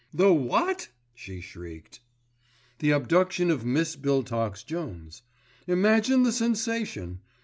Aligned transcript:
"The 0.11 0.33
what?" 0.33 0.87
she 1.13 1.41
shrieked. 1.41 1.99
"The 2.79 2.89
abduction 2.89 3.51
of 3.51 3.63
Miss 3.63 3.95
Biltox 3.95 4.65
Jones. 4.65 5.21
Imagine 5.67 6.23
the 6.23 6.31
sensation! 6.31 7.19